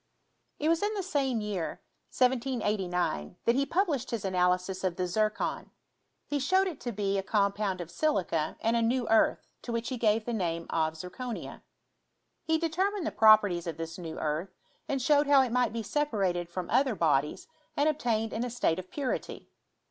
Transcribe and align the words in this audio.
It 0.57 0.67
was 0.67 0.81
in 0.81 0.95
the 0.95 1.03
same 1.03 1.41
year, 1.41 1.79
1789, 2.09 3.35
that 3.45 3.53
he 3.53 3.67
published 3.67 4.09
his 4.09 4.25
analysis 4.25 4.83
of 4.83 4.95
the 4.95 5.05
zircon; 5.05 5.69
he 6.25 6.39
showed 6.39 6.65
it 6.65 6.79
to 6.79 6.91
be 6.91 7.19
a 7.19 7.21
com 7.21 7.53
pound 7.53 7.79
of 7.81 7.91
silica 7.91 8.57
and 8.61 8.75
a 8.75 8.81
new 8.81 9.07
earth, 9.09 9.51
to 9.61 9.71
which 9.71 9.89
he 9.89 9.97
gave 9.99 10.25
the 10.25 10.33
name 10.33 10.65
of 10.71 10.95
zirconia. 10.97 11.61
He 12.43 12.57
determined 12.57 13.05
the 13.05 13.11
properties 13.11 13.67
of 13.67 13.77
this 13.77 13.99
new 13.99 14.17
earth, 14.17 14.49
and 14.89 14.99
showed 14.99 15.27
how 15.27 15.43
it 15.43 15.51
might 15.51 15.71
be 15.71 15.83
sepa 15.83 16.13
rated 16.13 16.49
from 16.49 16.67
other 16.71 16.95
bodies 16.95 17.47
and 17.77 17.87
obtained 17.87 18.33
in 18.33 18.43
a 18.43 18.49
state 18.49 18.79
of 18.79 18.89
purity. 18.89 19.49